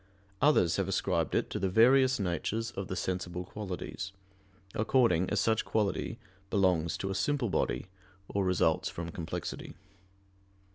[0.41, 4.13] Others have ascribed it to the various natures of the sensible qualities,
[4.73, 6.17] according as such quality
[6.49, 7.85] belongs to a simple body
[8.27, 9.75] or results from complexity.